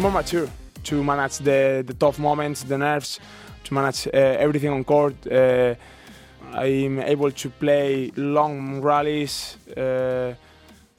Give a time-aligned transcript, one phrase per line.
[0.00, 0.48] More mature
[0.84, 3.20] to manage the, the tough moments, the nerves,
[3.64, 5.14] to manage uh, everything on court.
[5.30, 5.74] Uh,
[6.54, 10.32] I'm able to play long rallies, uh,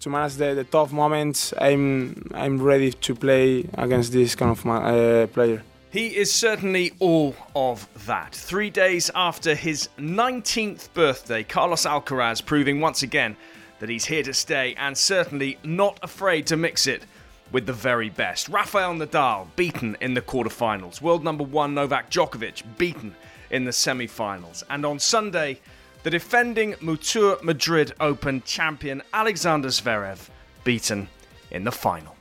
[0.01, 1.51] to manage the, the, tough moments.
[1.59, 5.63] I'm I'm ready to play against this kind of uh, player.
[5.89, 8.35] He is certainly all of that.
[8.35, 13.35] Three days after his 19th birthday, Carlos Alcaraz proving once again
[13.79, 17.03] that he's here to stay and certainly not afraid to mix it
[17.51, 18.49] with the very best.
[18.49, 21.01] Rafael Nadal beaten in the quarterfinals.
[21.01, 23.15] World number one Novak Djokovic beaten
[23.49, 24.63] in the semi finals.
[24.69, 25.59] And on Sunday,
[26.03, 30.29] the defending Mutua Madrid Open champion Alexander Zverev
[30.63, 31.09] beaten
[31.51, 32.15] in the final.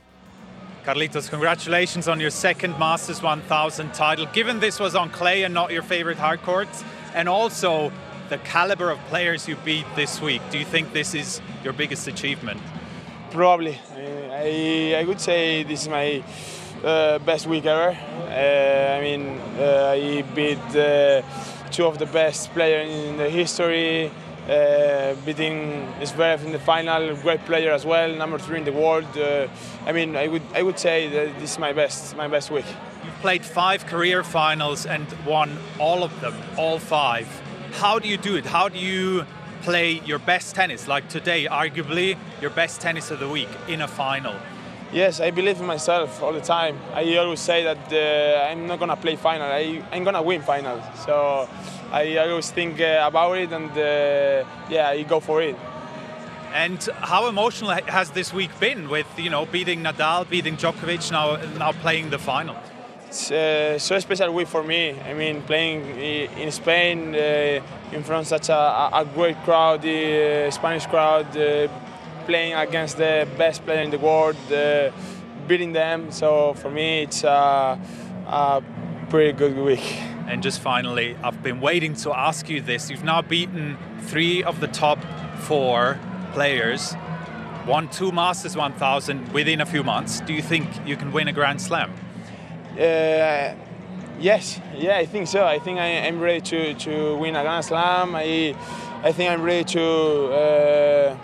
[0.83, 4.25] Carlitos, congratulations on your second Masters 1000 title.
[4.27, 7.91] Given this was on clay and not your favorite hard courts, and also
[8.29, 12.07] the caliber of players you beat this week, do you think this is your biggest
[12.07, 12.59] achievement?
[13.31, 13.79] Probably.
[13.95, 16.21] I, I would say this is my
[16.83, 17.97] uh, best week ever.
[18.27, 21.21] Uh, I mean, uh, I beat uh,
[21.71, 24.11] two of the best players in the history.
[24.49, 29.05] Uh, beating Zverev in the final, great player as well, number three in the world.
[29.15, 29.47] Uh,
[29.85, 32.65] I mean, I would I would say that this is my best my best week.
[33.05, 37.27] You've played five career finals and won all of them, all five.
[37.73, 38.45] How do you do it?
[38.45, 39.25] How do you
[39.61, 43.87] play your best tennis, like today, arguably your best tennis of the week in a
[43.87, 44.35] final?
[44.93, 46.77] Yes, I believe in myself all the time.
[46.93, 49.47] I always say that uh, I'm not gonna play final.
[49.47, 50.81] I, I'm gonna win final.
[51.05, 51.47] So
[51.91, 55.55] I always think uh, about it, and uh, yeah, I go for it.
[56.53, 61.37] And how emotional has this week been with you know beating Nadal, beating Djokovic, now
[61.57, 62.57] now playing the final?
[63.11, 64.97] It's uh, so special week for me.
[65.01, 65.81] I mean, playing
[66.39, 67.59] in Spain uh,
[67.91, 71.27] in front of such a, a great crowd, the uh, Spanish crowd
[72.25, 74.91] playing against the best player in the world, uh,
[75.45, 76.09] beating them.
[76.09, 77.77] So for me, it's a,
[78.27, 78.63] a
[79.09, 79.99] pretty good week.
[80.29, 82.89] And just finally, I've been waiting to ask you this.
[82.89, 84.99] You've now beaten three of the top
[85.39, 85.99] four
[86.31, 86.95] players,
[87.67, 90.21] won two Masters 1000 within a few months.
[90.21, 91.91] Do you think you can win a Grand Slam?
[92.81, 93.55] Uh,
[94.19, 95.45] yes, yeah, I think so.
[95.45, 98.15] I think I, am ready to, to win a Grand Slam.
[98.15, 98.55] I,
[99.03, 99.83] I think I'm ready to.
[100.33, 101.17] Uh,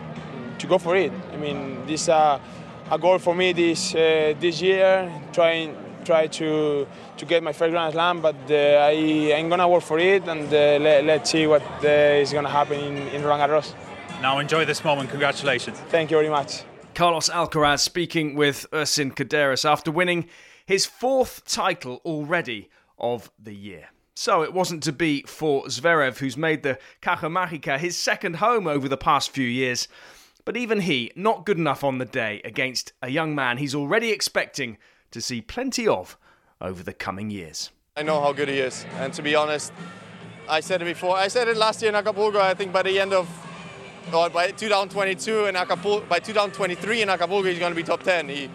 [0.59, 1.11] to go for it.
[1.33, 2.39] I mean, this is uh,
[2.91, 5.11] a goal for me this uh, this year.
[5.33, 6.87] Trying try to
[7.17, 10.47] to get my first Grand Slam, but uh, I I'm gonna work for it, and
[10.53, 13.73] uh, let, let's see what uh, is gonna happen in, in Roland Garros.
[14.21, 15.09] Now enjoy this moment.
[15.09, 15.77] Congratulations.
[15.89, 16.63] Thank you very much.
[16.95, 20.25] Carlos Alcaraz speaking with Ersin Kaderis after winning
[20.67, 22.69] his fourth title already
[22.99, 23.87] of the year.
[24.15, 28.89] So it wasn't to be for Zverev, who's made the Caja his second home over
[28.89, 29.87] the past few years.
[30.43, 34.11] But even he, not good enough on the day against a young man he's already
[34.11, 34.77] expecting
[35.11, 36.17] to see plenty of
[36.59, 37.71] over the coming years.
[37.95, 39.71] I know how good he is, and to be honest,
[40.49, 41.15] I said it before.
[41.15, 42.39] I said it last year in Acapulco.
[42.39, 43.27] I think by the end of,
[44.13, 48.29] or by 2022 in Acapulco, by 2023 in Acapulco, he's going to be top 10.
[48.29, 48.49] He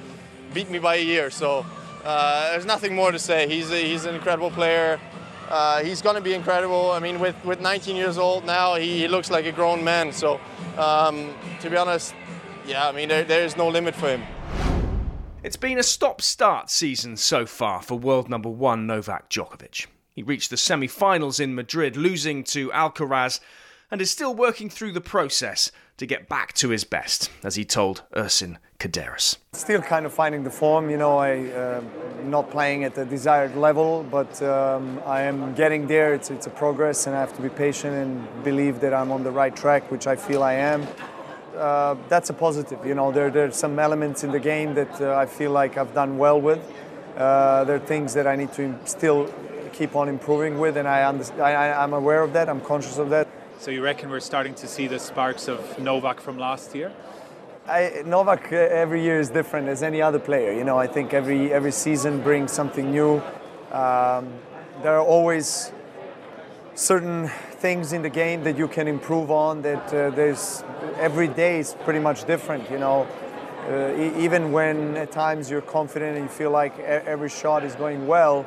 [0.52, 1.64] beat me by a year, so
[2.04, 3.48] uh, there's nothing more to say.
[3.48, 5.00] He's a, he's an incredible player.
[5.48, 6.90] Uh, he's going to be incredible.
[6.92, 10.12] I mean, with, with 19 years old now, he, he looks like a grown man.
[10.12, 10.40] So,
[10.78, 12.14] um, to be honest,
[12.66, 14.22] yeah, I mean, there, there is no limit for him.
[15.42, 19.86] It's been a stop start season so far for world number one Novak Djokovic.
[20.14, 23.40] He reached the semi finals in Madrid, losing to Alcaraz,
[23.90, 27.64] and is still working through the process to get back to his best, as he
[27.64, 29.36] told Ersin Kaderis.
[29.52, 31.80] Still kind of finding the form, you know, I uh,
[32.24, 36.14] not playing at the desired level, but um, I am getting there.
[36.14, 39.22] It's, it's a progress, and I have to be patient and believe that I'm on
[39.22, 40.86] the right track, which I feel I am.
[41.56, 42.84] Uh, that's a positive.
[42.84, 45.78] You know, there, there are some elements in the game that uh, I feel like
[45.78, 46.60] I've done well with.
[47.16, 49.32] Uh, there are things that I need to still
[49.72, 51.02] keep on improving with, and I,
[51.38, 52.48] I, I'm aware of that.
[52.48, 53.28] I'm conscious of that.
[53.60, 56.90] So you reckon we're starting to see the sparks of Novak from last year?
[57.68, 60.52] I, Novak uh, every year is different as any other player.
[60.52, 63.22] You know, I think every every season brings something new.
[63.70, 64.32] Um,
[64.82, 65.70] there are always
[66.74, 67.28] certain
[67.60, 69.62] things in the game that you can improve on.
[69.62, 70.64] That uh, there's
[70.98, 72.68] every day is pretty much different.
[72.68, 73.06] You know,
[73.68, 77.76] uh, e- even when at times you're confident and you feel like every shot is
[77.76, 78.44] going well,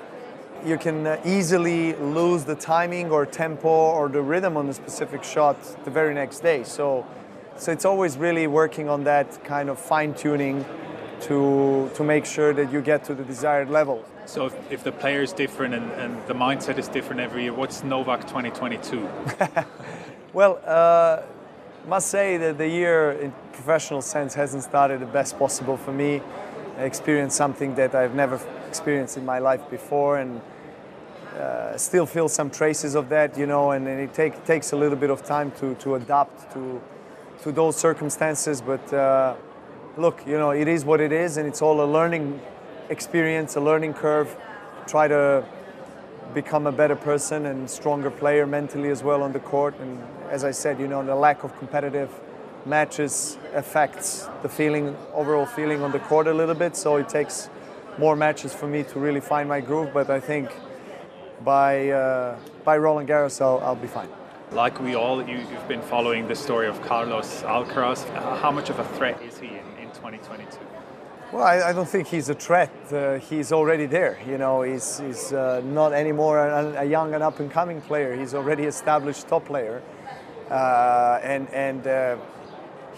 [0.65, 5.23] you can uh, easily lose the timing or tempo or the rhythm on a specific
[5.23, 6.65] shot the very next day.
[6.65, 7.05] So,
[7.57, 10.65] so it's always really working on that kind of fine tuning
[11.21, 14.03] to to make sure that you get to the desired level.
[14.25, 17.53] So if, if the player is different and, and, the mindset is different every year,
[17.53, 19.07] what's Novak 2022?
[20.33, 21.21] well, uh,
[21.87, 26.21] must say that the year in professional sense hasn't started the best possible for me.
[26.77, 30.41] I experienced something that I've never experienced in my life before, and
[31.37, 33.71] uh, still feel some traces of that, you know.
[33.71, 36.81] And, and it take, takes a little bit of time to, to adapt to
[37.45, 38.59] to those circumstances.
[38.59, 39.35] But uh,
[39.97, 42.41] look, you know, it is what it is, and it's all a learning
[42.89, 44.35] experience, a learning curve.
[44.87, 45.45] Try to
[46.33, 49.79] become a better person and stronger player mentally as well on the court.
[49.79, 50.01] And
[50.31, 52.09] as I said, you know, the lack of competitive
[52.65, 56.75] matches affects the feeling, overall feeling on the court a little bit.
[56.75, 57.47] So it takes
[57.99, 59.93] more matches for me to really find my groove.
[59.93, 60.49] But I think
[61.43, 64.09] by uh, by Roland Garros, I'll, I'll be fine.
[64.55, 68.07] Like we all, you, have been following the story of Carlos Alcaraz.
[68.39, 70.57] How much of a threat is he in, in 2022?
[71.33, 72.71] Well, I, I, don't think he's a threat.
[72.89, 74.17] Uh, he's already there.
[74.25, 78.15] You know, he's, he's uh, not anymore a, a, young and up and coming player.
[78.15, 79.83] He's already established top player,
[80.49, 82.15] uh, and and uh,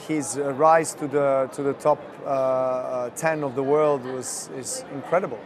[0.08, 4.86] his rise to the to the top uh, uh, 10 of the world was is
[4.94, 5.40] incredible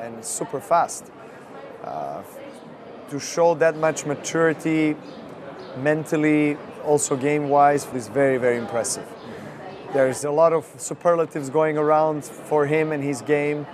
[0.00, 1.12] and super fast.
[3.10, 4.96] to show that much maturity
[5.76, 9.06] mentally, also game wise, is very, very impressive.
[9.92, 13.66] There's a lot of superlatives going around for him and his game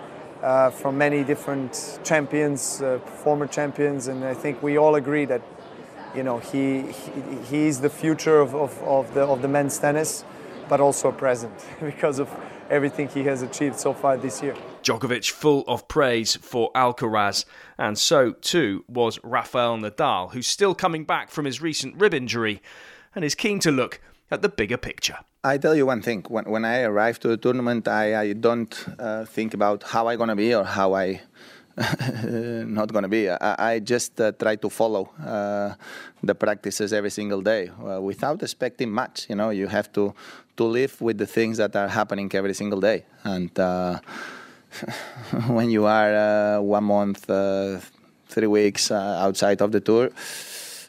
[0.43, 5.43] uh, from many different champions, uh, former champions, and I think we all agree that
[6.15, 10.25] you know he, he he's the future of, of, of, the of the men's tennis,
[10.69, 12.29] but also a present because of
[12.71, 14.55] everything he has achieved so far this year.
[14.89, 17.45] Djokovic full of praise for Alcaraz,
[17.77, 22.63] and so too was Rafael Nadal, who's still coming back from his recent rib injury
[23.15, 24.01] and is keen to look
[24.31, 25.19] at the bigger picture.
[25.45, 28.75] I tell you one thing: when when I arrive to the tournament, I, I don't
[28.99, 31.21] uh, think about how I'm gonna be or how I
[32.67, 33.31] not going to be.
[33.31, 35.75] I, I just uh, try to follow uh,
[36.25, 39.27] the practices every single day uh, without expecting much.
[39.29, 40.13] You know, you have to
[40.57, 44.01] to live with the things that are happening every single day, and uh,
[45.49, 47.81] when you are uh, one month, uh,
[48.29, 50.11] three weeks uh, outside of the tour,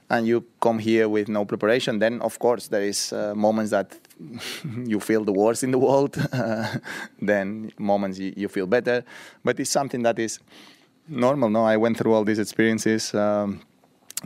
[0.10, 3.98] and you come here with no preparation, then of course there is moments that
[4.86, 6.14] you feel the worst in the world.
[7.22, 9.04] then moments you, you, feel better,
[9.44, 10.40] but it's something that is
[11.08, 11.50] normal.
[11.50, 13.14] No, I went through all these experiences.
[13.14, 13.62] Um,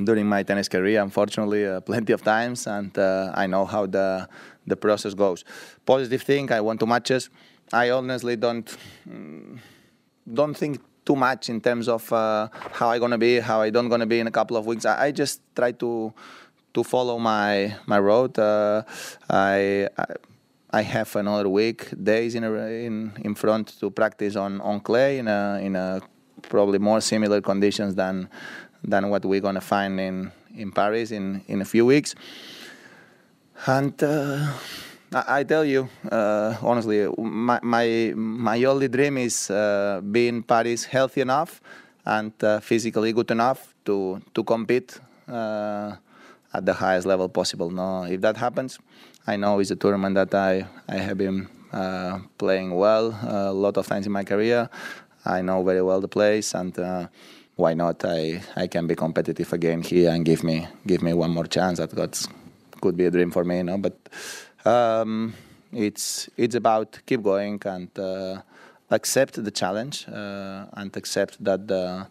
[0.03, 4.27] during my tennis career, unfortunately, uh, plenty of times, and uh, I know how the
[4.65, 5.43] the process goes.
[5.85, 7.29] Positive thing, I won two matches.
[7.71, 8.65] I honestly don't
[9.07, 9.59] mm,
[10.31, 13.89] don't think too much in terms of uh, how I'm gonna be, how I don't
[13.89, 14.85] gonna be in a couple of weeks.
[14.85, 16.13] I, I just try to
[16.73, 18.37] to follow my my road.
[18.37, 18.83] Uh,
[19.29, 20.05] I, I,
[20.71, 25.19] I have another week days in a, in in front to practice on, on clay
[25.19, 26.01] in a in a
[26.41, 28.29] probably more similar conditions than
[28.83, 32.15] than what we're gonna find in in Paris in in a few weeks.
[33.65, 34.53] And uh,
[35.13, 41.21] I tell you uh, honestly, my, my my only dream is uh, being Paris healthy
[41.21, 41.61] enough
[42.05, 45.95] and uh, physically good enough to to compete uh,
[46.53, 47.69] at the highest level possible.
[47.69, 48.79] No, if that happens,
[49.27, 53.77] I know it's a tournament that I I have been uh, playing well a lot
[53.77, 54.69] of times in my career.
[55.25, 57.09] I know very well the place and.
[57.55, 58.03] why not?
[58.03, 61.77] I, I can be competitive again here and give me give me one more chance.
[61.77, 61.93] That
[62.81, 63.77] could be a dream for me, you know.
[63.77, 63.93] But
[64.65, 65.33] um,
[65.71, 68.41] it's it's about keep going and uh,
[68.89, 72.07] accept the challenge uh, and accept that the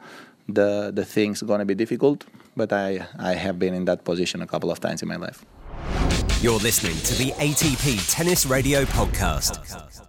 [0.48, 2.24] the the things going to be difficult.
[2.56, 5.44] But I I have been in that position a couple of times in my life.
[6.42, 9.60] You're listening to the ATP Tennis Radio Podcast.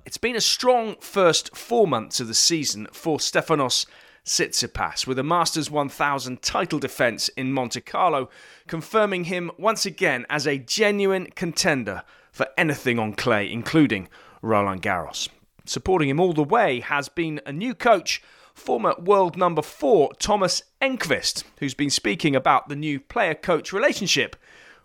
[0.05, 3.85] It's been a strong first four months of the season for Stefanos
[4.25, 8.29] Tsitsipas with a Masters 1000 title defence in Monte Carlo,
[8.67, 12.03] confirming him once again as a genuine contender
[12.33, 14.09] for anything on clay, including
[14.41, 15.29] Roland Garros.
[15.65, 18.21] Supporting him all the way has been a new coach,
[18.53, 24.35] former world number four Thomas Enqvist, who's been speaking about the new player coach relationship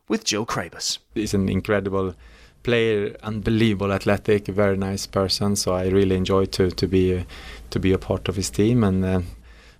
[0.06, 0.98] with Jill Craybas.
[1.14, 2.14] He's an incredible
[2.62, 5.56] player, unbelievable athletic, very nice person.
[5.56, 7.24] So I really enjoy to to be
[7.70, 9.04] to be a part of his team and.
[9.04, 9.20] Uh,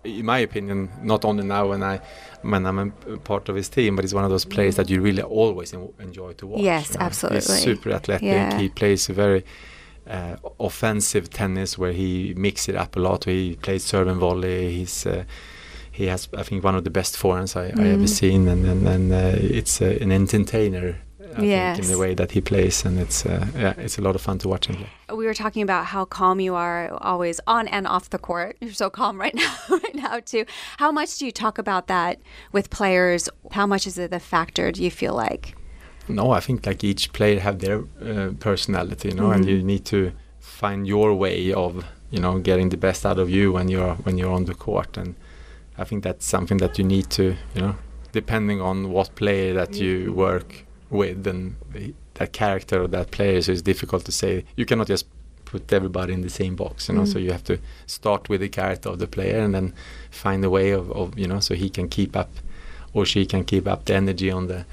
[0.04, 2.00] in my opinion, not only now when I
[2.42, 5.00] when I'm a part of his team, but he's one of those players that you
[5.00, 6.60] really always enjoy to watch.
[6.60, 7.06] Yes, you know?
[7.06, 7.36] absolutely.
[7.38, 8.22] He's super athletic.
[8.22, 8.58] Yeah.
[8.58, 9.44] He plays a very
[10.06, 13.24] uh, offensive tennis where he mixes it up a lot.
[13.24, 14.72] He plays serve and volley.
[14.72, 15.24] He's uh,
[15.90, 17.80] he has, I think, one of the best forehands I, mm.
[17.80, 18.08] I ever mm.
[18.08, 20.96] seen, and and, and uh, it's uh, an entertainer
[21.38, 21.76] I yes.
[21.76, 24.20] think, in the way that he plays, and it's uh, yeah, it's a lot of
[24.20, 24.90] fun to watch him play.
[25.16, 28.56] We were talking about how calm you are always on and off the court.
[28.60, 30.44] You're so calm right now, right now too.
[30.78, 32.20] How much do you talk about that
[32.52, 33.28] with players?
[33.52, 34.72] How much is it a factor?
[34.72, 35.54] Do you feel like?
[36.08, 39.32] No, I think like each player have their uh, personality, you know, mm-hmm.
[39.32, 43.28] and you need to find your way of you know getting the best out of
[43.30, 45.14] you when you're when you're on the court and
[45.76, 47.76] I think that's something that you need to you know
[48.12, 51.56] depending on what player that you work with and
[52.14, 55.06] that character of that player so it's difficult to say you cannot just
[55.44, 57.12] put everybody in the same box you know mm.
[57.12, 59.72] so you have to start with the character of the player and then
[60.10, 62.30] find a way of, of you know so he can keep up
[62.92, 64.64] or she can keep up the energy on the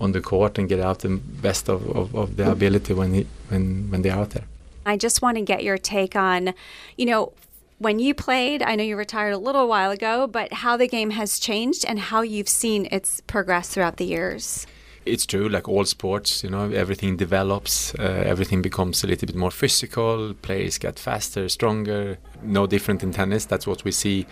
[0.00, 3.26] on the court and get out the best of, of, of their ability when he,
[3.48, 4.44] when when they're out there
[4.86, 6.54] I just want to get your take on,
[6.96, 7.32] you know,
[7.78, 11.10] when you played, I know you retired a little while ago, but how the game
[11.10, 14.66] has changed and how you've seen its progress throughout the years.
[15.06, 19.34] It's true, like all sports, you know, everything develops, uh, everything becomes a little bit
[19.34, 23.46] more physical, players get faster, stronger, no different in tennis.
[23.46, 24.26] That's what we see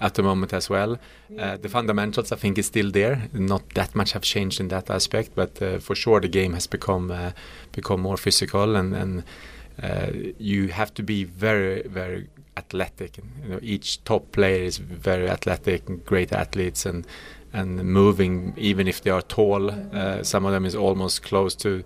[0.00, 0.98] at the moment as well.
[1.38, 3.28] Uh, the fundamentals, I think, is still there.
[3.34, 6.66] Not that much have changed in that aspect, but uh, for sure the game has
[6.66, 7.32] become uh,
[7.72, 9.24] become more physical and, and
[9.82, 13.18] uh, you have to be very, very athletic.
[13.42, 17.06] You know, each top player is very athletic, great athletes, and
[17.54, 19.70] and moving even if they are tall.
[19.70, 21.82] Uh, some of them is almost close to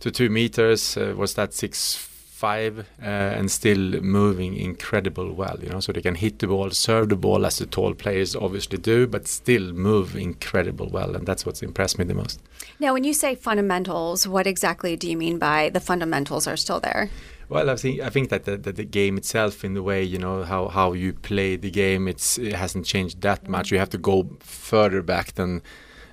[0.00, 0.96] to two meters.
[0.96, 2.08] Uh, was that six?
[2.42, 3.04] Five uh,
[3.38, 7.14] and still moving incredible well, you know, so they can hit the ball, serve the
[7.14, 11.62] ball as the tall players obviously do, but still move incredible well, and that's what's
[11.62, 12.40] impressed me the most.
[12.80, 16.80] Now, when you say fundamentals, what exactly do you mean by the fundamentals are still
[16.80, 17.10] there?
[17.52, 20.16] Well, I think I think that the, the, the, game itself, in the way you
[20.16, 23.70] know how, how you play the game, it's it hasn't changed that much.
[23.70, 25.60] You have to go further back than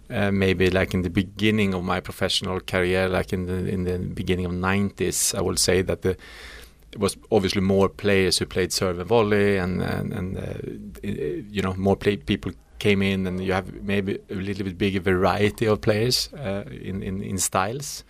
[0.10, 4.00] uh, maybe like in the beginning of my professional career, like in the in the
[4.00, 5.34] beginning of 90s.
[5.34, 6.18] I would say that the
[6.92, 10.58] it was obviously more players who played serve and volley, and and, and uh,
[11.02, 15.00] you know more play, people came in, and you have maybe a little bit bigger
[15.00, 18.04] variety of players uh, in, in in styles.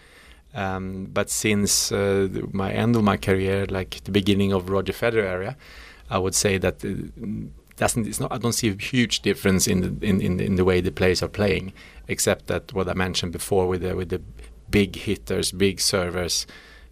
[0.53, 5.23] Um, but since uh, my end of my career, like the beginning of Roger Federer
[5.23, 5.57] area,
[6.09, 6.83] I would say that
[7.77, 10.65] doesn't it's not I don't see a huge difference in the in, in, in the
[10.65, 11.73] way the players are playing,
[12.07, 14.21] except that what I mentioned before with the with the
[14.69, 16.45] big hitters, big servers,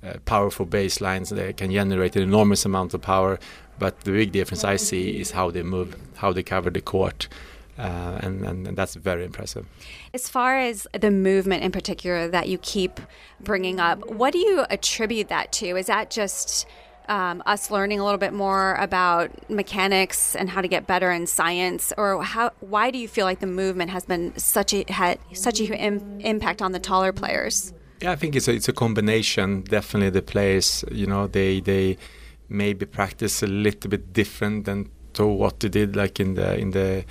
[0.04, 3.40] uh, powerful baselines, they can generate an enormous amount of power.
[3.80, 7.28] But the big difference I see is how they move, how they cover the court.
[7.78, 9.68] Uh, and, and, and, that's very impressive.
[10.12, 13.00] As far as the movement in particular that you keep
[13.40, 15.78] bringing up, what do you attribute that to?
[15.78, 16.66] Is that just
[17.08, 21.28] um, us learning a little bit more about mechanics and how to get better in
[21.28, 22.52] science, or how?
[22.60, 26.20] Why do you feel like the movement has been such a had such a Im-
[26.22, 27.74] impact on the taller players?
[28.02, 29.62] Yeah, I think it's a, it's a combination.
[29.62, 31.98] Definitely, the players, you know, they they
[32.50, 36.72] maybe practice a little bit different than to what they did like in the in
[36.72, 37.06] the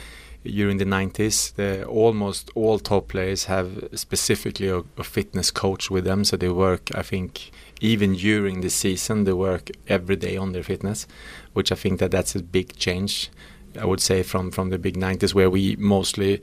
[0.47, 1.55] during the 90s.
[1.55, 6.49] The, almost all top players have specifically a, a, fitness coach with them, so they
[6.49, 6.91] work.
[6.95, 7.51] I think
[7.81, 11.07] even during the season, they work every day on their fitness,
[11.53, 13.31] which I think that that's a big change.
[13.79, 16.41] I would say from from the big 90s where we mostly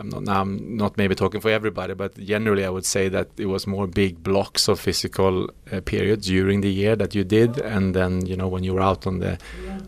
[0.00, 3.46] I'm not I'm not maybe talking for everybody, but generally I would say that it
[3.46, 7.94] was more big blocks of physical uh, periods during the year that you did, and
[7.94, 9.38] then you know when you were out on the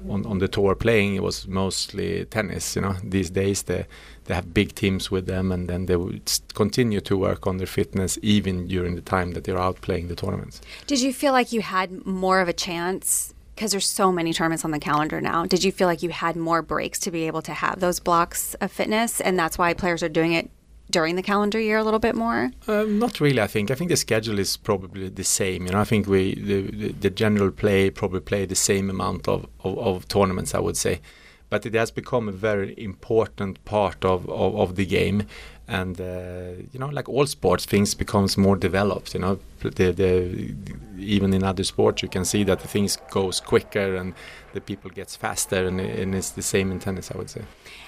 [0.08, 2.76] on, on the tour playing, it was mostly tennis.
[2.76, 3.86] You know these days they
[4.24, 7.66] they have big teams with them, and then they would continue to work on their
[7.66, 10.60] fitness even during the time that they're out playing the tournaments.
[10.86, 14.64] Did you feel like you had more of a chance because there's so many tournaments
[14.64, 17.40] on the calendar now, did you feel like you had more breaks to be able
[17.40, 20.50] to have those blocks of fitness, and that's why players are doing it
[20.90, 22.50] during the calendar year a little bit more?
[22.66, 23.40] Um, not really.
[23.40, 25.66] I think I think the schedule is probably the same.
[25.66, 29.28] You know, I think we the, the, the general play probably play the same amount
[29.28, 30.56] of, of, of, tournaments.
[30.56, 31.00] I would say,
[31.52, 35.26] but it has become a very important part of, of, of the game.
[35.68, 39.38] And uh, you know like all sports things becomes more developed you know.
[39.60, 40.54] The, the,
[40.98, 44.14] even in other sports you can see that things goes quicker and
[44.54, 47.42] the people gets faster and, and it's the same in tennis i would say.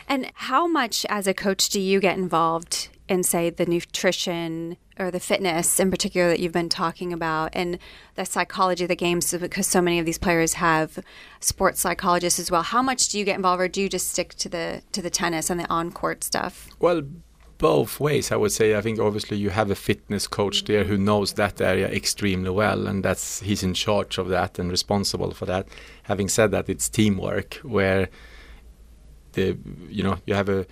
[0.08, 5.10] And how much as a coach do you get involved in say the nutrition or
[5.10, 7.78] the fitness in particular that you've been talking about and
[8.14, 10.98] the psychology of the games because so many of these players have
[11.40, 12.62] sports psychologists as well.
[12.62, 15.10] How much do you get involved or do you just stick to the to the
[15.10, 16.68] tennis and the on-court stuff?
[16.78, 17.02] Well
[17.56, 18.74] both ways i would say.
[18.74, 22.86] I think obviously you have a fitness coach there who knows that area extremely well
[22.86, 25.68] and that's he's in charge of that and responsible for that.
[26.04, 28.08] Having said that it's teamwork where
[29.32, 29.58] the
[29.88, 30.66] you know you have a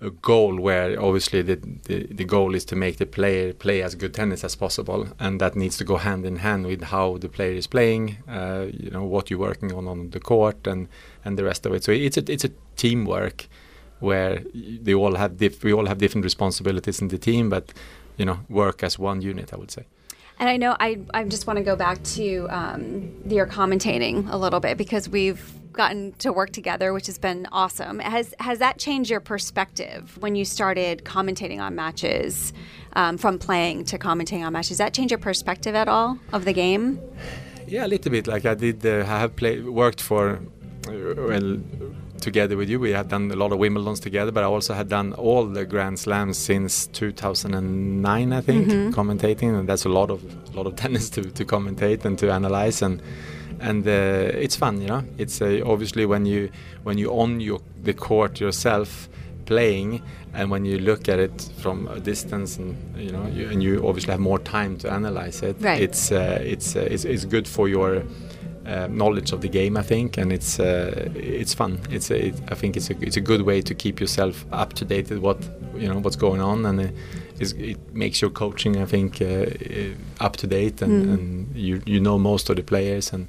[0.00, 3.94] a, goal where obviously the, the, the goal is to make the player play as
[3.94, 7.28] good tennis as possible and that needs to go hand in hand with how the
[7.28, 10.88] player is playing uh, you know what you're working on on the court and
[11.24, 13.48] and the rest of it so it's a it's a teamwork
[14.02, 17.72] where they all have diff- we all have different responsibilities in the team, but
[18.16, 19.52] you know work as one unit.
[19.54, 19.84] I would say.
[20.42, 24.36] And I know I, I just want to go back to um, your commentating a
[24.36, 25.40] little bit because we've
[25.72, 28.00] gotten to work together, which has been awesome.
[28.00, 32.52] Has has that changed your perspective when you started commentating on matches,
[32.94, 34.70] um, from playing to commentating on matches?
[34.70, 36.98] Does that change your perspective at all of the game?
[37.68, 38.26] Yeah, a little bit.
[38.26, 40.40] Like I did, uh, I have played, worked for,
[40.88, 41.60] uh, well,
[42.22, 42.80] together with you.
[42.80, 45.66] We had done a lot of Wimbledons together, but I also had done all the
[45.66, 48.98] Grand Slams since 2009, I think, mm-hmm.
[48.98, 52.32] commentating, and that's a lot of a lot of tennis to, to commentate and to
[52.32, 53.02] analyze and
[53.60, 55.04] and uh, it's fun, you know.
[55.18, 56.50] It's uh, obviously when you
[56.82, 59.08] when you on your the court yourself
[59.46, 60.02] playing,
[60.34, 63.86] and when you look at it from a distance, and you know, you, and you
[63.86, 65.56] obviously have more time to analyze it.
[65.60, 65.80] Right.
[65.80, 68.02] It's uh, it's, uh, it's it's good for your
[68.66, 71.80] uh, knowledge of the game, I think, and it's uh, it's fun.
[71.90, 74.72] It's a, it, I think it's a it's a good way to keep yourself up
[74.74, 75.38] to date with what
[75.74, 76.94] you know what's going on, and it,
[77.40, 79.46] it makes your coaching, I think, uh,
[80.20, 81.14] up to date, and, mm.
[81.14, 83.28] and you you know most of the players and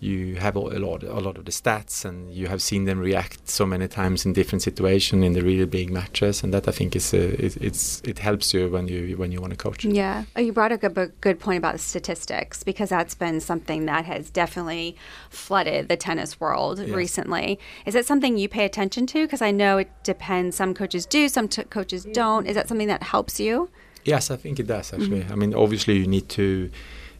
[0.00, 3.48] you have a lot, a lot of the stats, and you have seen them react
[3.48, 6.96] so many times in different situations in the really big matches, and that I think
[6.96, 9.84] is uh, it, it's it helps you when you when you want to coach.
[9.84, 13.84] Yeah, oh, you brought up a good point about the statistics because that's been something
[13.86, 14.96] that has definitely
[15.28, 17.58] flooded the tennis world recently.
[17.84, 19.26] Is that something you pay attention to?
[19.26, 20.56] Because I know it depends.
[20.56, 22.46] Some coaches do, some t- coaches don't.
[22.46, 23.68] Is that something that helps you?
[24.04, 25.20] Yes, I think it does actually.
[25.20, 25.32] Mm-hmm.
[25.32, 26.70] I mean, obviously you need to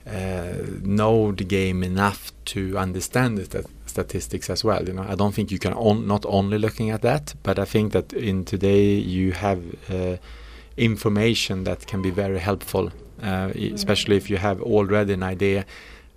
[0.07, 4.83] know the game enough to understand the statistics as well.
[4.87, 7.65] You know, I don't think you can on, not only looking at that, but I
[7.65, 10.17] think that in today you have uh,
[10.77, 12.91] information that can be very helpful,
[13.23, 15.65] uh, especially if you have already an idea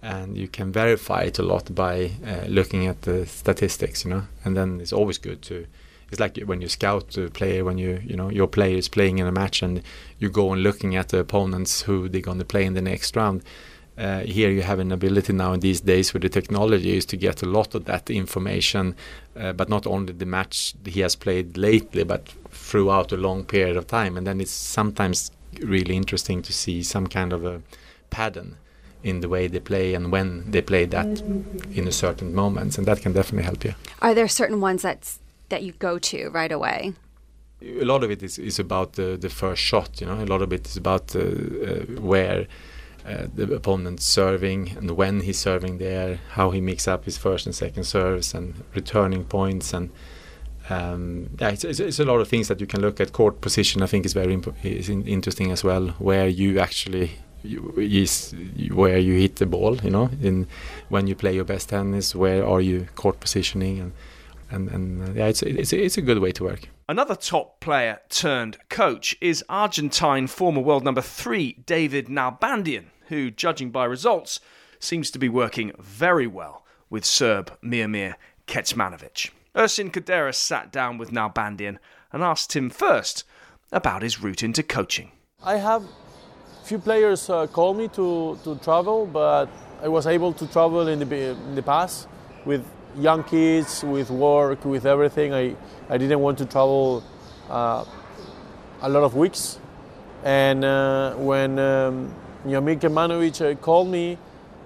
[0.01, 4.05] and you can verify it a lot by uh, looking at the statistics.
[4.05, 5.65] You know, and then it's always good to
[6.11, 9.17] it's like when you scout a player when you you know your player is playing
[9.17, 9.81] in a match and
[10.19, 13.15] you go and looking at the opponents who they're going to play in the next
[13.15, 13.41] round
[13.97, 17.17] uh, here you have an ability now in these days with the technology is to
[17.17, 18.95] get a lot of that information,
[19.38, 23.77] uh, but not only the match he has played lately, but throughout a long period
[23.77, 24.18] of time.
[24.18, 27.61] And then it's sometimes really interesting to see some kind of a
[28.09, 28.57] pattern
[29.03, 31.22] in the way they play and when they play that
[31.74, 33.75] in a certain moments, and that can definitely help you.
[34.01, 36.94] Are there certain ones that's that you go to right away?
[37.61, 40.24] A lot of it is, is about the, the first shot, you know.
[40.24, 42.48] A lot of it is about uh, uh where
[43.05, 47.46] uh, the opponent serving and when he's serving there, how he mixes up his first
[47.46, 49.89] and second serves and returning points and
[50.70, 53.11] um, yeah, it's, it's, it's, a lot of things that you can look at.
[53.11, 57.11] Court position, I think, is very imp- is in, interesting as well, where you actually
[57.44, 58.33] you, is
[58.72, 59.75] where you hit the ball.
[59.83, 60.48] You know, in
[60.87, 63.92] when you play your best tennis, where are you court positioning and
[64.51, 66.70] and, and uh, yeah, it's, it's it's a good way to work.
[66.87, 73.72] Another top player turned coach is Argentine former world number three David Nalbandian who, judging
[73.72, 74.39] by results,
[74.79, 78.16] seems to be working very well with Serb Miomir
[78.48, 79.31] Kecmanovic.
[79.55, 81.77] Ersin Kaderas sat down with Nalbandian
[82.11, 83.24] and asked him first
[83.72, 85.11] about his route into coaching.
[85.44, 85.83] I have
[86.63, 89.50] few players uh, call me to, to travel, but
[89.81, 92.07] I was able to travel in the, in the past
[92.46, 95.33] with young kids, with work, with everything.
[95.33, 95.55] I,
[95.89, 97.03] I didn't want to travel
[97.50, 97.83] uh,
[98.81, 99.59] a lot of weeks.
[100.24, 104.18] And uh, when um, Miomir Kecmanovic uh, called me.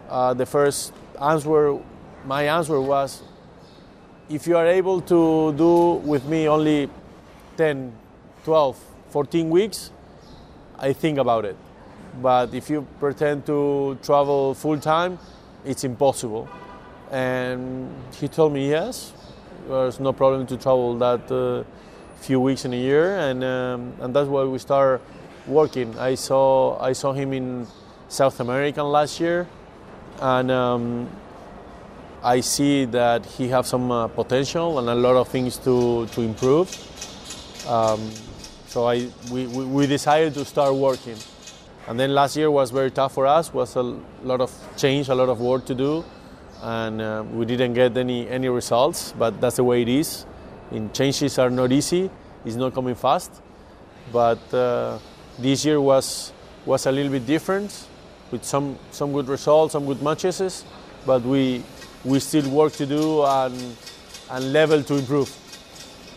[0.09, 1.77] Uh, the first answer,
[2.25, 3.21] my answer was,
[4.29, 6.89] if you are able to do with me only
[7.55, 7.93] 10,
[8.43, 8.77] 12,
[9.09, 9.91] 14 weeks,
[10.79, 11.55] I think about it.
[12.21, 15.19] But if you pretend to travel full time,
[15.63, 16.49] it's impossible.
[17.11, 19.13] And he told me yes,
[19.67, 21.63] there's no problem to travel that uh,
[22.21, 25.01] few weeks in a year, and um, and that's why we start
[25.47, 25.97] working.
[25.97, 27.67] I saw I saw him in
[28.09, 29.47] South America last year,
[30.21, 31.09] and um,
[32.23, 36.21] I see that he has some uh, potential and a lot of things to to
[36.21, 36.69] improve.
[37.67, 38.11] Um,
[38.67, 41.17] so I we, we, we decided to start working,
[41.87, 43.53] and then last year was very tough for us.
[43.53, 43.83] Was a
[44.23, 46.03] lot of change, a lot of work to do,
[46.61, 49.13] and uh, we didn't get any any results.
[49.17, 50.25] But that's the way it is.
[50.71, 52.09] In changes are not easy.
[52.45, 53.41] It's not coming fast,
[54.11, 54.53] but.
[54.53, 54.99] Uh,
[55.37, 56.31] this year was
[56.65, 57.87] was a little bit different,
[58.31, 60.65] with some some good results, some good matches,
[61.05, 61.63] but we
[62.03, 63.75] we still work to do and
[64.29, 65.35] and level to improve.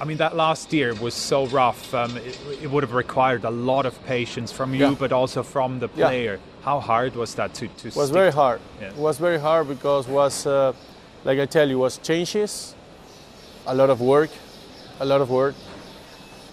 [0.00, 1.94] I mean, that last year was so rough.
[1.94, 4.96] Um, it, it, would have required a lot of patience from you, yeah.
[4.98, 6.34] but also from the player.
[6.34, 6.64] Yeah.
[6.64, 7.88] How hard was that to to?
[7.88, 8.60] It was very hard.
[8.80, 8.88] Yeah.
[8.88, 10.72] It was very hard because was uh,
[11.24, 12.74] like I tell you, was changes,
[13.66, 14.30] a lot of work,
[15.00, 15.54] a lot of work,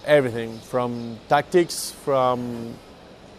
[0.04, 2.74] everything from tactics, from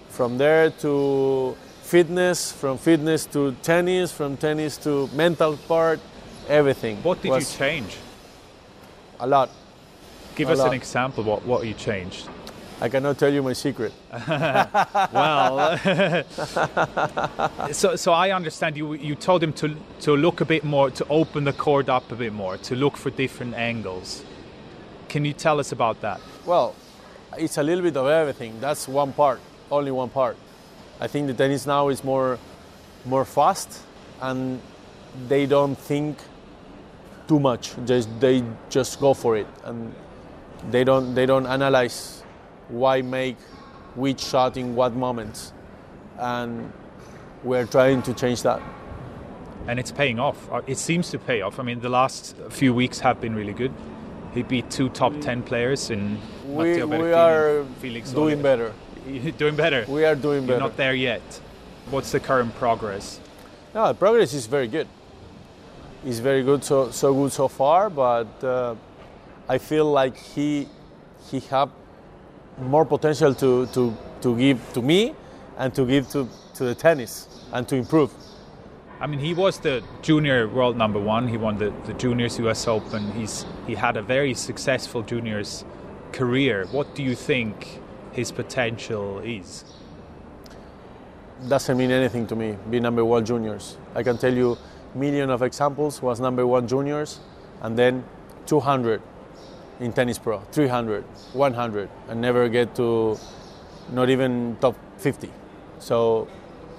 [0.10, 6.00] from there to fitness, from fitness to tennis, from tennis to mental part,
[6.48, 6.98] everything.
[7.04, 7.98] What did you change?
[9.20, 9.50] A lot.
[10.36, 10.68] Give A us lot.
[10.68, 11.24] an example.
[11.24, 12.30] What what you changed?
[12.82, 13.92] I cannot tell you my secret.
[15.14, 15.78] well,
[17.74, 21.06] so so I understand you you told him to to look a bit more, to
[21.10, 24.24] open the court up a bit more, to look for different angles.
[25.10, 26.22] Can you tell us about that?
[26.46, 26.76] Well,
[27.38, 28.60] it's a little bit of everything.
[28.62, 29.40] That's one part,
[29.72, 30.38] only one part.
[31.00, 32.38] I think the tennis now is more,
[33.06, 33.82] more fast,
[34.22, 34.62] and
[35.28, 36.18] they don't think
[37.28, 37.74] too much.
[37.86, 39.94] Just they just go for it, and
[40.70, 42.24] they don't they don't analyze
[42.68, 43.38] why make
[43.96, 45.54] which shot in what moments,
[46.18, 46.72] and
[47.44, 48.62] we're trying to change that.
[49.68, 50.52] And it's paying off.
[50.52, 51.60] Uh, It seems to pay off.
[51.60, 53.72] I mean, the last few weeks have been really good.
[54.34, 58.74] He beat two top ten players in We, we are Felix doing better.
[59.38, 59.86] Doing better.
[59.88, 60.60] We are doing better.
[60.60, 61.22] You're not there yet.
[61.90, 63.20] What's the current progress?
[63.74, 64.88] No, the progress is very good.
[66.06, 67.90] It's very good, so so good so far.
[67.90, 68.76] But uh,
[69.48, 70.68] I feel like he
[71.32, 71.70] he have
[72.62, 75.16] more potential to, to, to give to me
[75.58, 78.12] and to give to, to the tennis and to improve.
[79.02, 81.30] I mean, he was the junior world number one.
[81.30, 82.68] He won the, the juniors U.S.
[82.68, 83.12] Open.
[83.14, 85.64] He's he had a very successful juniors
[86.12, 86.68] career.
[86.72, 87.80] What do you think
[88.12, 89.64] his potential is?
[91.48, 92.58] Doesn't mean anything to me.
[92.70, 93.78] Be number one juniors.
[93.96, 94.58] I can tell you,
[94.94, 97.22] million of examples was number one juniors,
[97.62, 98.04] and then
[98.48, 99.02] 200
[99.80, 103.18] in tennis pro, 300, 100, and never get to
[103.94, 105.32] not even top 50.
[105.80, 106.28] So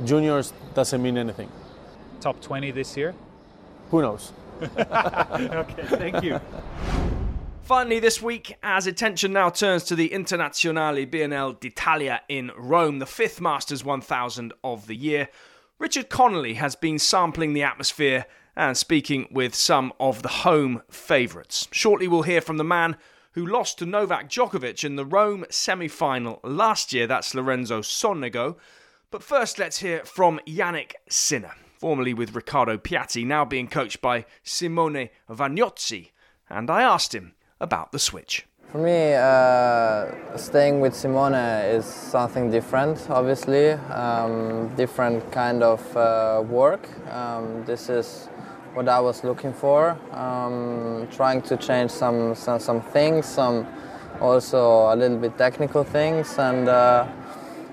[0.04, 1.48] juniors doesn't mean anything.
[2.20, 3.14] Top 20 this year?
[3.90, 4.32] Who knows?
[4.62, 6.40] okay, thank you.
[7.62, 13.06] Finally, this week, as attention now turns to the Internazionale BNL d'Italia in Rome, the
[13.06, 15.28] fifth Masters 1000 of the year,
[15.78, 21.68] Richard Connolly has been sampling the atmosphere and speaking with some of the home favourites.
[21.70, 22.96] Shortly, we'll hear from the man
[23.32, 27.06] who lost to Novak Djokovic in the Rome semi final last year.
[27.06, 28.56] That's Lorenzo Sonego.
[29.10, 34.26] But first, let's hear from Jannik Sinner, formerly with Riccardo Piatti, now being coached by
[34.42, 36.10] Simone Vagnozzi.
[36.50, 38.46] And I asked him about the switch.
[38.70, 43.70] For me, uh, staying with Simone is something different, obviously.
[43.70, 46.86] Um, different kind of uh, work.
[47.10, 48.28] Um, this is
[48.74, 49.98] what I was looking for.
[50.12, 53.66] Um, trying to change some, some some things, some
[54.20, 57.06] also a little bit technical things, and uh,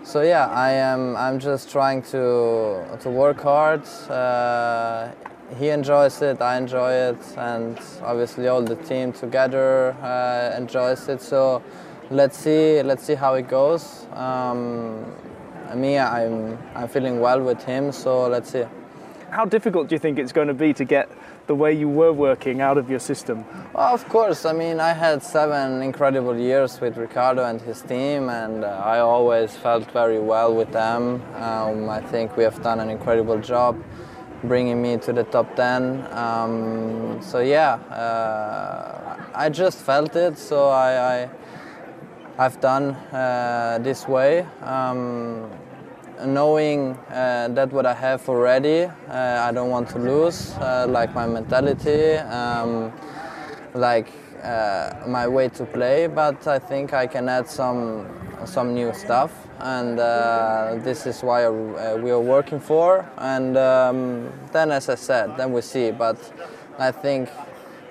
[0.07, 1.17] so yeah, I am.
[1.17, 3.83] I'm just trying to to work hard.
[4.09, 5.11] Uh,
[5.59, 11.21] he enjoys it, I enjoy it, and obviously all the team together uh, enjoys it.
[11.21, 11.61] So
[12.09, 14.07] let's see, let's see how it goes.
[14.13, 15.05] Um,
[15.75, 18.63] me, I'm I'm feeling well with him, so let's see.
[19.29, 21.09] How difficult do you think it's going to be to get
[21.47, 23.45] the way you were working out of your system?
[23.73, 24.45] Well, of course.
[24.45, 28.99] I mean, I had seven incredible years with Riccardo and his team, and uh, I
[28.99, 31.23] always felt very well with them.
[31.35, 33.81] Um, I think we have done an incredible job
[34.43, 36.05] bringing me to the top 10.
[36.11, 41.29] Um, so, yeah, uh, I just felt it, so I, I,
[42.37, 44.45] I've done uh, this way.
[44.61, 45.49] Um,
[46.25, 51.13] knowing uh, that what I have already, uh, I don't want to lose, uh, like
[51.13, 52.91] my mentality, um,
[53.73, 54.11] like
[54.43, 58.07] uh, my way to play, but I think I can add some
[58.45, 63.09] some new stuff, and uh, this is why uh, we are working for.
[63.17, 65.91] And um, then, as I said, then we see.
[65.91, 66.17] But
[66.77, 67.29] I think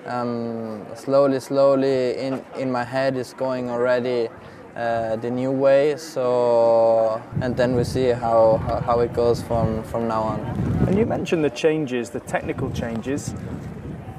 [0.05, 4.29] um, slowly, slowly, in in my head is going already
[4.77, 5.97] uh, the new way.
[5.97, 10.39] So, and then we see how, how, it goes from, from now on.
[10.87, 13.31] And you mentioned the changes, the technical changes.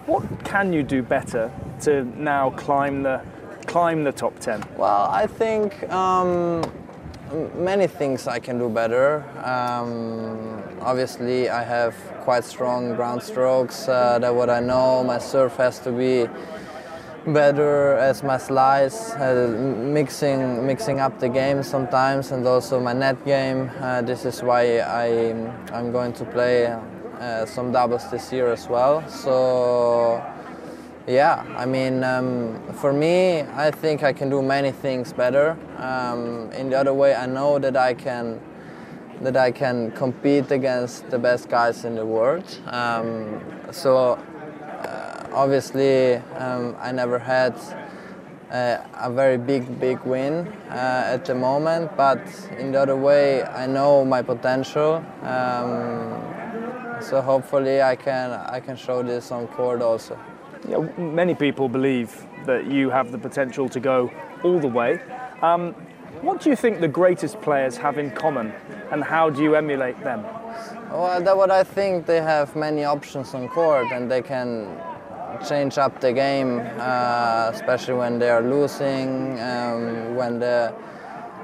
[0.06, 3.22] What can you do better to now climb the
[3.66, 4.64] climb the top ten?
[4.78, 6.62] Well, I think um,
[7.54, 9.22] many things I can do better.
[9.44, 13.86] Um, obviously, I have quite strong ground strokes.
[13.86, 15.04] Uh, that what I know.
[15.04, 16.26] My surf has to be
[17.26, 19.48] better as my slice, uh,
[19.80, 23.70] mixing mixing up the game sometimes, and also my net game.
[23.80, 25.30] Uh, this is why I
[25.72, 26.66] I'm going to play
[27.20, 29.06] uh, some doubles this year as well.
[29.08, 30.22] So
[31.06, 35.56] yeah, I mean, um, for me, I think I can do many things better.
[35.78, 38.40] Um, in the other way, I know that I can
[39.22, 42.44] that I can compete against the best guys in the world.
[42.66, 44.18] Um, so
[45.32, 47.54] obviously, um, I never had
[48.50, 51.96] uh, a very big, big win uh, at the moment.
[51.96, 52.20] But
[52.58, 55.04] in the other way, I know my potential.
[55.22, 56.24] Um,
[57.00, 60.18] so hopefully, I can I can show this on court also.
[60.68, 64.10] Yeah, many people believe that you have the potential to go
[64.42, 65.00] all the way.
[65.42, 65.74] Um,
[66.22, 68.52] what do you think the greatest players have in common,
[68.90, 70.24] and how do you emulate them?
[70.90, 74.66] Well, that what I think they have many options on court, and they can
[75.48, 80.72] change up the game, uh, especially when they are losing, um, when the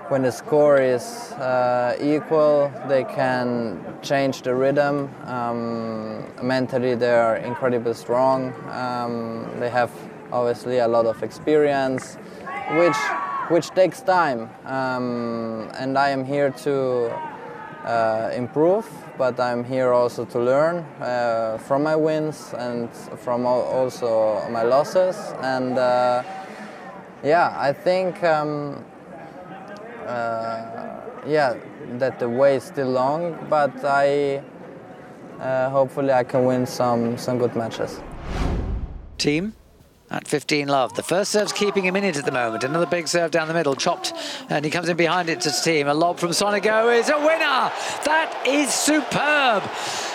[0.09, 5.09] when the score is uh, equal, they can change the rhythm.
[5.25, 8.53] Um, mentally, they are incredibly strong.
[8.71, 9.91] Um, they have
[10.31, 12.17] obviously a lot of experience,
[12.73, 12.97] which
[13.49, 14.51] which takes time.
[14.67, 17.11] Um, and I am here to
[17.85, 24.47] uh, improve, but I'm here also to learn uh, from my wins and from also
[24.51, 25.17] my losses.
[25.43, 26.23] And uh,
[27.23, 28.85] yeah, I think um,
[30.07, 31.55] uh, yeah
[31.99, 34.43] that the way is still long, but I
[35.41, 38.01] uh, hopefully I can win some some good matches.
[39.19, 39.53] Thiem
[40.11, 40.95] at 15 love.
[40.95, 42.65] The first serve's keeping him in it at the moment.
[42.65, 44.13] Another big serve down the middle, chopped,
[44.49, 45.89] and he comes in behind it to Thiem.
[45.89, 47.73] A lob from Sonego is a winner.
[48.05, 49.63] That is superb.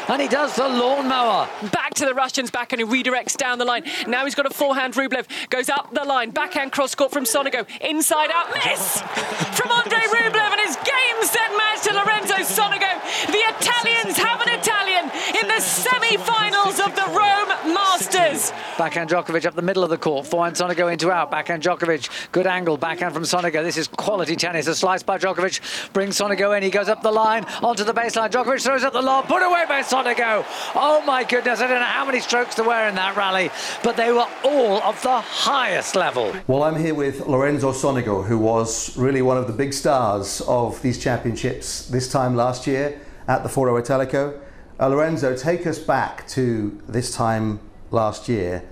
[0.10, 1.48] And he does the lawnmower.
[1.72, 3.84] Back to the Russians, back and he redirects down the line.
[4.08, 4.96] Now he's got a forehand.
[4.96, 6.32] Rublev goes up the line.
[6.32, 7.68] Backhand cross court from Sonego.
[7.82, 8.50] Inside out.
[8.66, 9.02] Miss
[9.54, 10.50] from Andrei Rublev.
[10.50, 12.90] And his game set match to Lorenzo Sonego.
[13.28, 17.59] The Italians have an Italian in the semi finals of the Rome.
[18.80, 20.26] Backhand Djokovic up the middle of the court.
[20.26, 21.30] Forehand Sonego into out.
[21.30, 22.32] Backhand Djokovic.
[22.32, 22.78] Good angle.
[22.78, 23.62] Backhand from Sonego.
[23.62, 24.68] This is quality tennis.
[24.68, 26.64] A slice by Djokovic brings Sonego in.
[26.64, 28.30] He goes up the line onto the baseline.
[28.30, 29.28] Djokovic throws up the lob.
[29.28, 30.46] Put away by Sonego.
[30.76, 31.60] Oh my goodness.
[31.60, 33.52] I don't know how many strokes there were in that rally,
[33.84, 36.34] but they were all of the highest level.
[36.48, 40.82] Well, I'm here with Lorenzo Sonego, who was really one of the big stars of
[40.82, 44.40] these championships this time last year at the Foro Italico.
[44.80, 47.60] Uh, Lorenzo, take us back to this time
[47.92, 48.64] last year,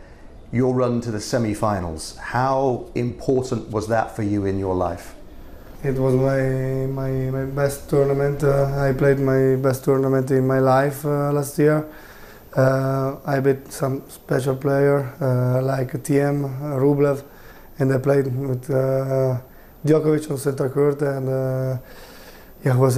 [0.51, 2.17] your run to the semi finals.
[2.17, 5.15] How important was that for you in your life?
[5.83, 6.41] It was my,
[6.87, 8.43] my, my best tournament.
[8.43, 11.87] Uh, I played my best tournament in my life uh, last year.
[12.55, 17.23] Uh, I beat some special player uh, like Thiem, Rublev,
[17.77, 19.37] and I played with uh,
[19.85, 21.77] Djokovic on center court, and uh,
[22.65, 22.97] yeah, it was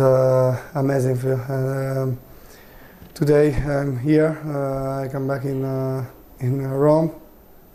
[0.75, 1.17] amazing.
[1.17, 1.41] Feel.
[1.49, 2.19] Um,
[3.19, 4.32] today I'm here.
[5.03, 5.65] I come back in
[6.39, 7.12] in Rome,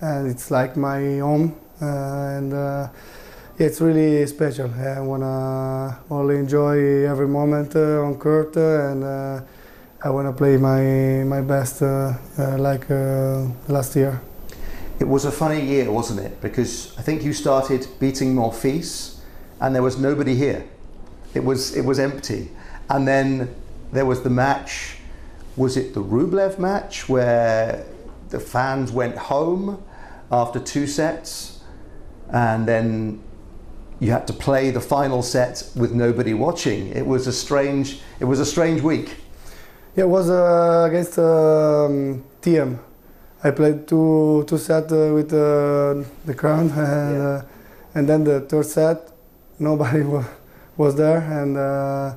[0.01, 2.89] and it's like my home, and
[3.59, 4.73] it's really special.
[4.73, 9.41] I wanna only enjoy every moment uh, on court, uh, and uh,
[10.03, 14.19] I wanna play my my best uh, uh, like uh, last year.
[14.99, 16.41] It was a funny year, wasn't it?
[16.41, 19.21] Because I think you started beating Monfils,
[19.61, 20.65] and there was nobody here.
[21.35, 22.49] It was it was empty,
[22.89, 23.55] and then
[23.93, 25.04] there was the match.
[25.57, 27.85] Was it the Rublev match where
[28.31, 29.83] the fans went home
[30.31, 31.61] after two sets,
[32.31, 33.23] and then
[34.01, 36.89] you had to play the final set with nobody watching.
[36.89, 38.01] It was a strange.
[38.21, 39.17] It was a strange week.
[39.97, 42.79] Yeah, it was uh, against um, Thiem.
[43.45, 47.43] I played two two set uh, with uh, the crown, and, yeah.
[47.95, 49.13] and then the third set,
[49.59, 50.25] nobody wa-
[50.77, 52.15] was there, and uh,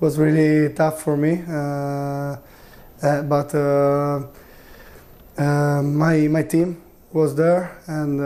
[0.00, 1.42] was really tough for me.
[3.04, 3.52] Uh, uh, but
[5.82, 8.20] my my team was there, and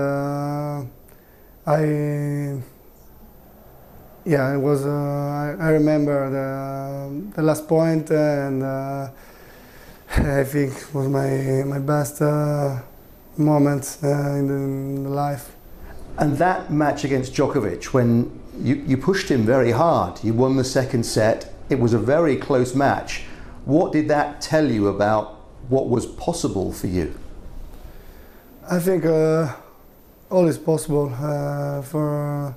[1.67, 2.63] I
[4.29, 4.85] yeah, it was.
[4.85, 9.09] Uh, I, remember the the last point, and uh,
[10.11, 12.79] I think was my my best uh,
[13.39, 15.57] moment uh, in the, in, the, life.
[16.19, 20.65] And that match against Djokovic, when you, you pushed him very hard, you won the
[20.65, 21.55] second set.
[21.71, 23.25] It was a very close match.
[23.69, 25.35] What did that tell you about
[25.69, 27.13] what was possible for you?
[28.71, 29.53] I think uh,
[30.31, 32.57] all is possible uh, for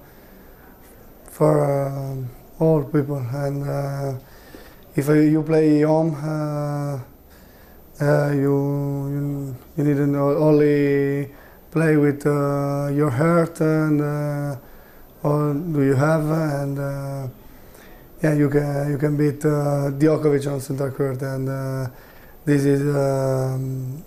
[1.30, 3.18] for uh, all people.
[3.18, 4.14] And uh,
[4.96, 7.00] if you play home, uh,
[8.32, 8.56] you,
[9.12, 11.30] you you need to only
[11.72, 14.00] play with your heart and
[15.24, 16.80] all do you have and
[18.24, 21.88] yeah, you can you can beat uh, Djokovic on center court, and uh,
[22.46, 24.04] this is um,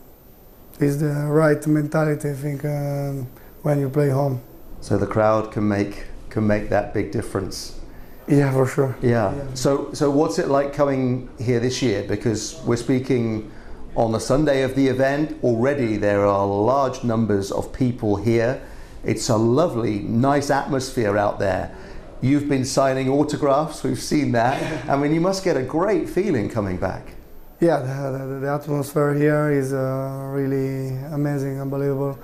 [0.81, 2.31] is the right mentality.
[2.31, 3.27] I think um,
[3.63, 4.41] when you play home.
[4.81, 7.81] So the crowd can make can make that big difference.
[8.27, 8.97] Yeah, for sure.
[9.03, 9.35] Yeah.
[9.35, 9.43] yeah.
[9.55, 12.03] So, so what's it like coming here this year?
[12.09, 13.51] Because we're speaking
[13.97, 15.39] on the Sunday of the event.
[15.45, 18.63] Already, there are large numbers of people here
[19.05, 21.75] It's a lovely, nice atmosphere out there.
[22.21, 24.89] You've been signing autographs, we've seen that.
[24.89, 27.15] I mean, you must get a great feeling coming back.
[27.61, 32.19] Yeah, the, the, the atmosphere here is uh, really amazing, unbelievable.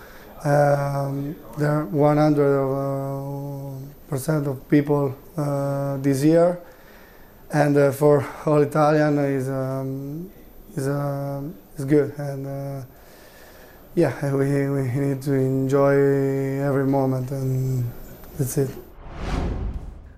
[0.45, 6.61] Um, there are 100 uh, percent of people uh, this year,
[7.53, 10.31] and uh, for all Italian is um,
[10.77, 11.43] is uh,
[11.77, 12.13] is good.
[12.19, 12.85] And uh,
[13.95, 15.93] yeah, we, we need to enjoy
[16.61, 17.91] every moment, and
[18.39, 18.71] that's it.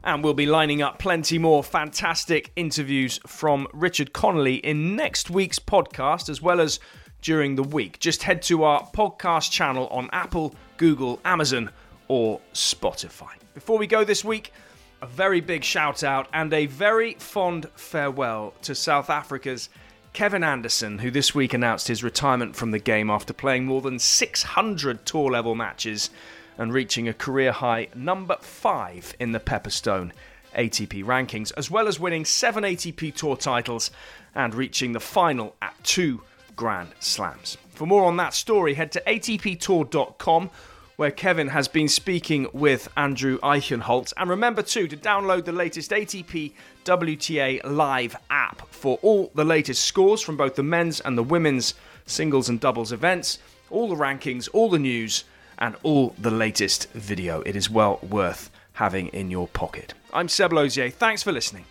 [0.05, 5.61] And we'll be lining up plenty more fantastic interviews from Richard Connolly in next week's
[5.61, 6.81] podcast, as well as
[7.21, 8.01] during the week.
[8.01, 11.71] Just head to our podcast channel on Apple, Google, Amazon,
[12.09, 13.31] or Spotify.
[13.55, 14.53] Before we go this week,
[15.01, 19.69] a very big shout out and a very fond farewell to South Africa's
[20.13, 23.99] Kevin Anderson, who this week announced his retirement from the game after playing more than
[23.99, 26.11] 600 tour level matches
[26.59, 30.13] and reaching a career high number 5 in the Pepperstone
[30.57, 33.91] ATP rankings, as well as winning 7 ATP Tour titles
[34.35, 36.23] and reaching the final at two
[36.57, 37.57] Grand Slams.
[37.71, 40.51] For more on that story, head to atptour.com
[40.97, 44.13] where Kevin has been speaking with Andrew Eichenholz.
[44.17, 46.53] And remember too to download the latest ATP
[46.85, 51.75] WTA Live app for all the latest scores from both the men's and the women's
[52.07, 53.39] singles and doubles events,
[53.71, 55.25] all the rankings, all the news,
[55.63, 57.41] and all the latest video.
[57.43, 59.95] It is well worth having in your pocket.
[60.13, 60.93] I'm Seb Lauzier.
[60.93, 61.65] Thanks for listening.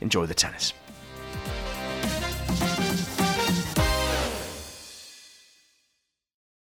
[0.00, 0.74] Enjoy the tennis.